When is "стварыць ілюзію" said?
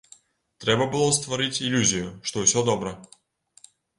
1.17-2.09